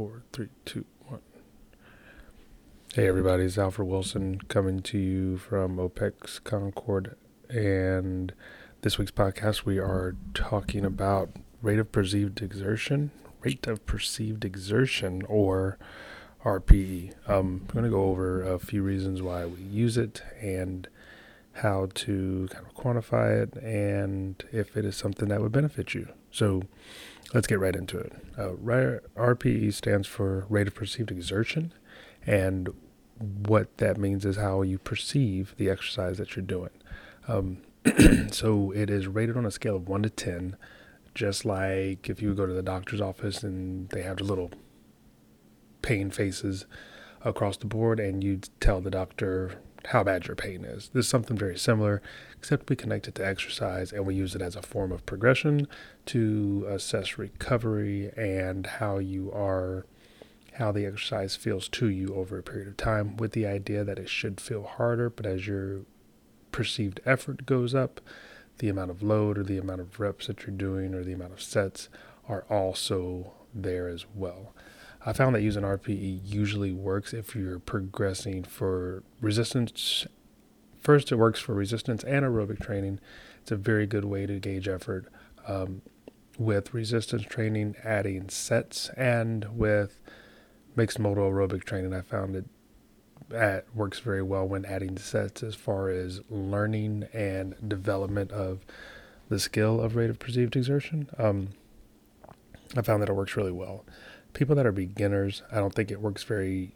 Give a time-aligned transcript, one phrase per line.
[0.00, 1.20] four, three, two, one.
[2.94, 7.16] Hey, everybody, it's Alfred Wilson coming to you from OPEX Concord.
[7.50, 8.32] And
[8.80, 11.28] this week's podcast, we are talking about
[11.60, 13.10] rate of perceived exertion,
[13.42, 15.76] rate of perceived exertion, or
[16.46, 17.12] RPE.
[17.28, 20.88] Um, I'm going to go over a few reasons why we use it and
[21.56, 26.08] how to kind of quantify it and if it is something that would benefit you.
[26.30, 26.62] So
[27.34, 28.12] let's get right into it.
[28.36, 28.52] Uh,
[29.16, 31.72] RPE stands for rate of perceived exertion,
[32.26, 32.70] and
[33.20, 36.70] what that means is how you perceive the exercise that you're doing.
[37.28, 37.58] Um,
[38.30, 40.56] so it is rated on a scale of 1 to 10,
[41.14, 44.50] just like if you go to the doctor's office and they have the little
[45.82, 46.66] pain faces
[47.22, 50.90] across the board, and you tell the doctor how bad your pain is.
[50.92, 52.02] This is something very similar,
[52.36, 55.66] except we connect it to exercise and we use it as a form of progression
[56.06, 59.86] to assess recovery and how you are,
[60.54, 63.98] how the exercise feels to you over a period of time, with the idea that
[63.98, 65.80] it should feel harder, but as your
[66.52, 68.00] perceived effort goes up,
[68.58, 71.32] the amount of load or the amount of reps that you're doing or the amount
[71.32, 71.88] of sets
[72.28, 74.52] are also there as well.
[75.04, 80.06] I found that using RPE usually works if you're progressing for resistance.
[80.78, 83.00] First, it works for resistance and aerobic training.
[83.40, 85.06] It's a very good way to gauge effort.
[85.46, 85.82] Um,
[86.38, 90.00] with resistance training, adding sets, and with
[90.76, 92.46] mixed modal aerobic training, I found it
[93.34, 98.64] at, works very well when adding sets as far as learning and development of
[99.28, 101.08] the skill of rate of perceived exertion.
[101.18, 101.50] Um,
[102.76, 103.84] I found that it works really well
[104.32, 106.74] people that are beginners, I don't think it works very,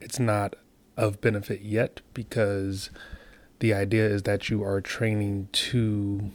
[0.00, 0.54] it's not
[0.96, 2.90] of benefit yet because
[3.58, 6.30] the idea is that you are training to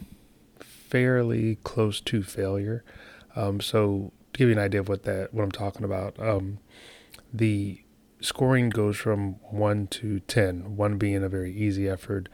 [0.60, 2.84] fairly close to failure.
[3.36, 6.60] Um, so to give you an idea of what that what I'm talking about, um,
[7.34, 7.82] the
[8.22, 10.76] scoring goes from one to ten.
[10.76, 12.28] One being a very easy effort,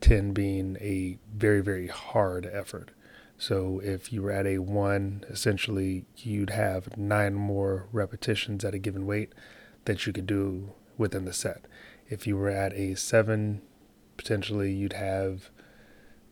[0.00, 2.90] ten being a very very hard effort.
[3.38, 8.78] So if you were at a one, essentially you'd have nine more repetitions at a
[8.78, 9.32] given weight
[9.84, 11.66] that you could do within the set.
[12.08, 13.62] If you were at a seven,
[14.16, 15.50] potentially you'd have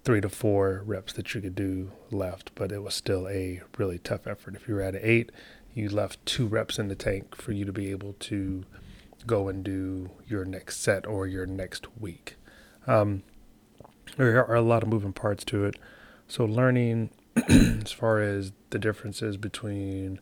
[0.05, 3.99] three to four reps that you could do left, but it was still a really
[3.99, 4.55] tough effort.
[4.55, 5.31] If you were at an eight,
[5.75, 8.65] you left two reps in the tank for you to be able to
[9.27, 12.37] go and do your next set or your next week.
[12.87, 13.23] Um,
[14.17, 15.77] there are a lot of moving parts to it.
[16.31, 17.11] So learning
[17.49, 20.21] as far as the differences between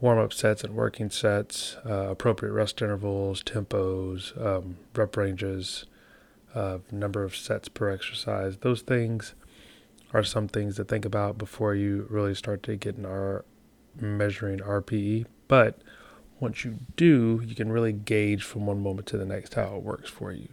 [0.00, 5.84] warm up sets and working sets, uh, appropriate rest intervals, tempos, um, rep ranges,
[6.54, 8.56] uh, number of sets per exercise.
[8.62, 9.34] Those things
[10.14, 13.44] are some things to think about before you really start to get in our
[14.00, 15.26] measuring RPE.
[15.48, 15.82] But
[16.40, 19.82] once you do, you can really gauge from one moment to the next how it
[19.82, 20.48] works for you.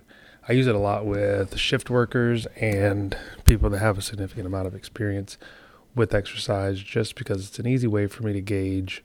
[0.49, 4.67] I use it a lot with shift workers and people that have a significant amount
[4.67, 5.37] of experience
[5.93, 9.03] with exercise just because it's an easy way for me to gauge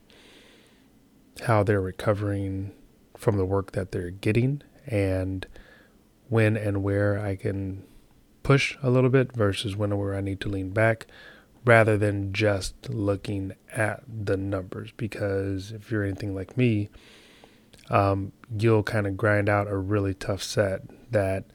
[1.41, 2.71] how they're recovering
[3.17, 5.45] from the work that they're getting and
[6.29, 7.83] when and where I can
[8.43, 11.07] push a little bit versus when and where I need to lean back
[11.65, 14.91] rather than just looking at the numbers.
[14.95, 16.89] Because if you're anything like me
[17.89, 21.45] um, you'll kind of grind out a really tough set that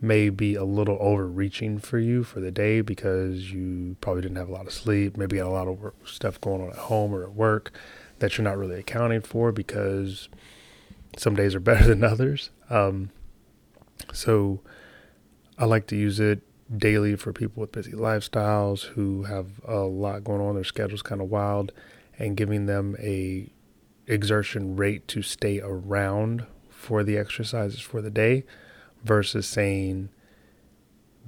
[0.00, 4.48] may be a little overreaching for you for the day because you probably didn't have
[4.48, 7.24] a lot of sleep, maybe had a lot of stuff going on at home or
[7.24, 7.72] at work
[8.20, 10.28] that you're not really accounting for because
[11.16, 12.50] some days are better than others.
[12.70, 13.10] Um,
[14.12, 14.60] so
[15.58, 16.42] I like to use it
[16.76, 20.54] daily for people with busy lifestyles who have a lot going on.
[20.54, 21.72] Their schedule's kind of wild,
[22.18, 23.48] and giving them a
[24.08, 28.44] exertion rate to stay around for the exercises for the day
[29.04, 30.08] versus saying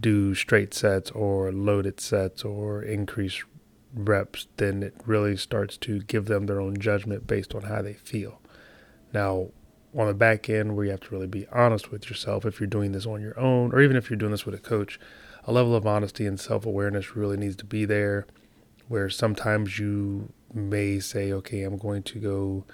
[0.00, 3.44] do straight sets or loaded sets or increase
[3.94, 7.94] reps, then it really starts to give them their own judgment based on how they
[7.94, 8.40] feel.
[9.12, 9.50] Now,
[9.96, 12.66] on the back end, where you have to really be honest with yourself, if you're
[12.66, 15.00] doing this on your own, or even if you're doing this with a coach,
[15.44, 18.26] a level of honesty and self awareness really needs to be there.
[18.88, 22.64] Where sometimes you may say, okay, I'm going to go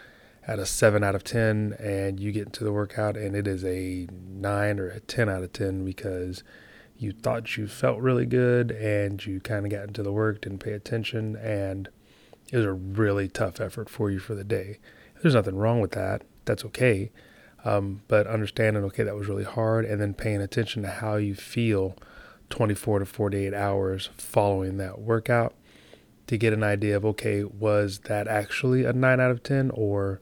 [0.47, 3.65] at a 7 out of 10 and you get into the workout and it is
[3.65, 6.45] a 9 or a 10 out of 10 because
[6.99, 10.61] you thought you felt really good and you kind of got into the work, didn't
[10.61, 11.89] pay attention, and
[12.53, 14.79] it was a really tough effort for you for the day.
[15.21, 16.23] There's nothing wrong with that.
[16.45, 17.11] That's okay.
[17.65, 21.35] Um, but understanding, okay, that was really hard, and then paying attention to how you
[21.35, 21.97] feel
[22.49, 25.55] 24 to 48 hours following that workout
[26.27, 30.21] to get an idea of okay, was that actually a nine out of ten, or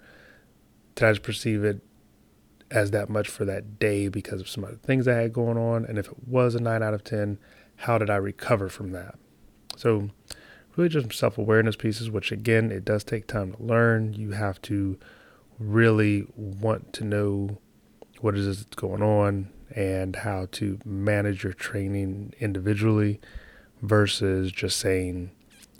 [0.95, 1.81] did I just perceive it
[2.71, 5.85] as that much for that day because of some other things I had going on?
[5.85, 7.39] And if it was a nine out of ten,
[7.77, 9.17] how did I recover from that?
[9.77, 10.11] So,
[10.77, 14.13] really, just self awareness pieces, which again, it does take time to learn.
[14.13, 14.99] You have to
[15.59, 17.59] really want to know
[18.21, 23.21] what is that's going on and how to manage your training individually
[23.83, 25.31] versus just saying,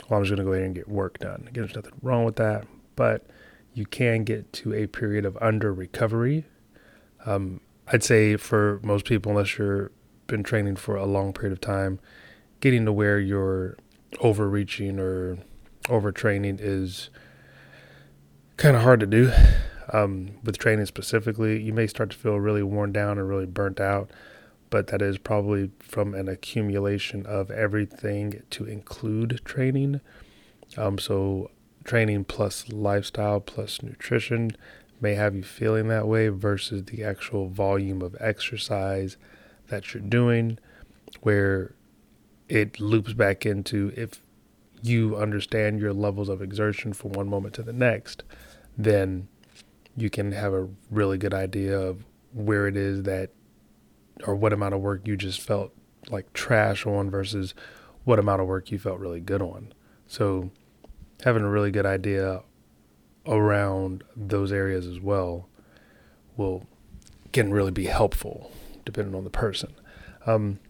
[0.09, 1.47] well, I'm just going to go ahead and get work done.
[1.49, 3.27] Again, there's nothing wrong with that, but
[3.73, 6.45] you can get to a period of under recovery.
[7.27, 9.91] Um, I'd say for most people, unless you've
[10.27, 12.01] been training for a long period of time,
[12.61, 13.77] getting to where you're
[14.21, 15.39] overreaching or
[15.85, 17.11] overtraining is
[18.57, 19.33] kind of hard to do.
[19.93, 23.81] Um, with training specifically, you may start to feel really worn down and really burnt
[23.81, 24.11] out,
[24.75, 30.01] but that is probably from an accumulation of everything to include training.
[30.77, 31.53] Um, so,
[31.85, 34.57] training plus lifestyle plus nutrition
[35.01, 39.17] may have you feeling that way versus the actual volume of exercise
[39.69, 40.59] that you're doing,
[41.21, 41.77] where
[42.49, 44.23] it loops back into if
[44.83, 48.25] you understand your levels of exertion from one moment to the next,
[48.77, 49.29] then
[49.97, 53.31] you can have a really good idea of where it is that
[54.27, 55.73] or what amount of work you just felt
[56.11, 57.55] like trash on versus
[58.05, 59.73] what amount of work you felt really good on.
[60.07, 60.51] So
[61.25, 62.43] having a really good idea
[63.27, 65.49] around those areas as well
[66.37, 66.67] will
[67.33, 68.53] can really be helpful
[68.85, 69.75] depending on the person.
[70.27, 70.61] Um,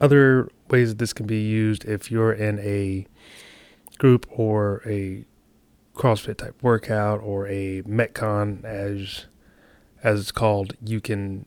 [0.00, 3.06] other ways that this can be used if you're in a
[3.98, 5.24] group or a
[5.94, 9.26] CrossFit type workout or a Metcon as
[10.02, 11.46] as it's called, you can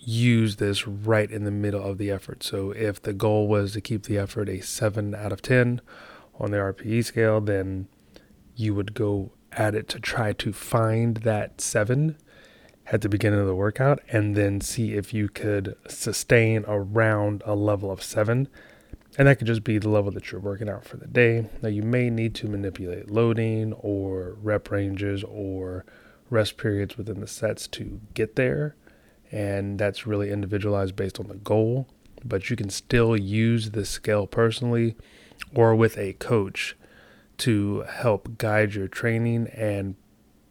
[0.00, 2.42] use this right in the middle of the effort.
[2.42, 5.80] So if the goal was to keep the effort a 7 out of 10
[6.38, 7.86] on the RPE scale, then
[8.56, 12.16] you would go at it to try to find that 7
[12.90, 17.54] at the beginning of the workout and then see if you could sustain around a
[17.54, 18.48] level of seven.
[19.18, 21.48] And that could just be the level that you're working out for the day.
[21.62, 25.84] Now, you may need to manipulate loading or rep ranges or
[26.30, 28.76] rest periods within the sets to get there.
[29.32, 31.86] And that's really individualized based on the goal.
[32.24, 34.96] But you can still use the scale personally
[35.54, 36.76] or with a coach
[37.38, 39.94] to help guide your training and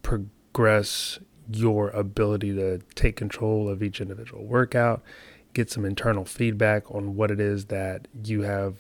[0.02, 1.20] progress
[1.52, 5.04] your ability to take control of each individual workout,
[5.54, 8.76] get some internal feedback on what it is that you have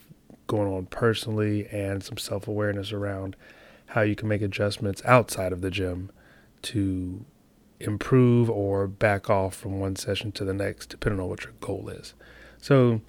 [0.47, 3.35] going on personally, and some self awareness around
[3.87, 6.11] how you can make adjustments outside of the gym
[6.61, 7.25] to
[7.79, 11.89] improve or back off from one session to the next, depending on what your goal
[11.89, 12.13] is.
[12.59, 13.01] So,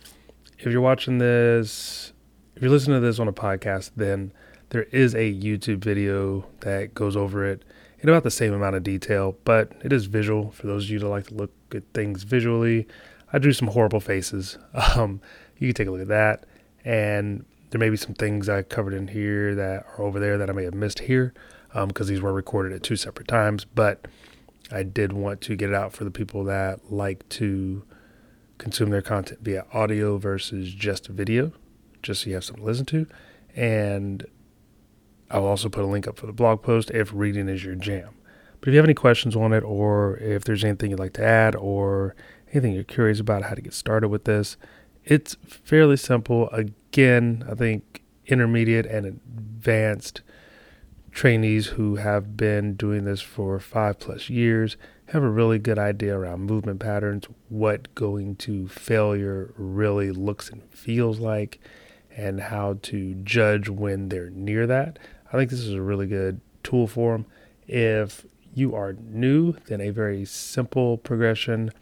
[0.59, 2.13] if you're watching this,
[2.55, 4.33] if you're listening to this on a podcast, then
[4.71, 7.65] there is a YouTube video that goes over it
[8.01, 10.99] in about the same amount of detail, but it is visual for those of you
[10.99, 12.87] that like to look at things visually.
[13.33, 14.59] I drew some horrible faces.
[14.97, 15.21] Um,
[15.59, 16.47] you can take a look at that,
[16.87, 20.49] and there may be some things I covered in here that are over there that
[20.49, 21.35] I may have missed here
[21.69, 23.67] because um, these were recorded at two separate times.
[23.67, 24.07] But
[24.71, 27.85] I did want to get it out for the people that like to
[28.59, 31.53] consume their content via audio versus just video,
[32.03, 33.07] just so you have something to listen to.
[33.57, 34.27] And
[35.31, 38.11] I'll also put a link up for the blog post if reading is your jam.
[38.61, 41.25] But if you have any questions on it, or if there's anything you'd like to
[41.25, 42.15] add, or
[42.53, 44.57] anything you're curious about how to get started with this,
[45.05, 46.51] it's fairly simple.
[46.51, 50.21] Again, I think intermediate and advanced
[51.13, 54.77] trainees who have been doing this for five plus years
[55.07, 60.63] have a really good idea around movement patterns, what going to failure really looks and
[60.73, 61.59] feels like,
[62.17, 64.99] and how to judge when they're near that.
[65.33, 67.27] I think this is a really good tool for them.
[67.67, 68.25] If
[68.55, 71.73] you are new, then a very simple progression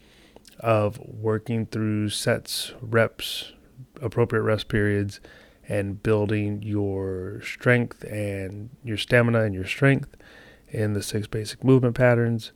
[0.60, 3.52] of working through sets, reps,
[4.00, 5.20] appropriate rest periods,
[5.68, 10.16] and building your strength and your stamina and your strength
[10.68, 12.52] in the six basic movement patterns,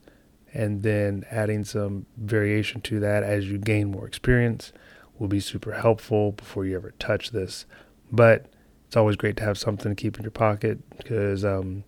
[0.55, 4.73] and then adding some variation to that as you gain more experience
[5.19, 7.67] will be super helpful before you ever touch this.
[8.11, 8.47] But
[8.87, 11.85] it's always great to have something to keep in your pocket because um,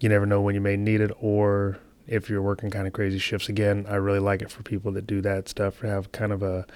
[0.00, 3.18] you never know when you may need it or if you're working kind of crazy
[3.18, 6.42] shifts again i really like it for people that do that stuff have kind of
[6.42, 6.66] a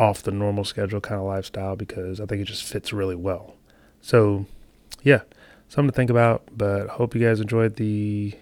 [0.00, 3.54] off the normal schedule kind of lifestyle because i think it just fits really well
[4.00, 4.46] so
[5.02, 5.20] yeah
[5.68, 8.34] something to think about but hope you guys enjoyed the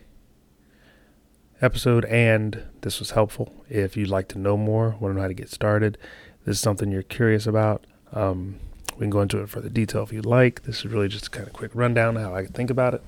[1.60, 5.28] episode and this was helpful if you'd like to know more want to know how
[5.28, 5.98] to get started
[6.44, 8.58] this is something you're curious about um,
[8.96, 10.62] We can go into it further detail if you'd like.
[10.62, 13.02] This is really just a kind of quick rundown of how I think about it.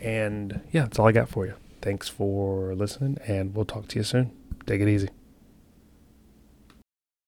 [0.00, 1.54] And yeah, that's all I got for you.
[1.82, 4.30] Thanks for listening, and we'll talk to you soon.
[4.66, 5.08] Take it easy.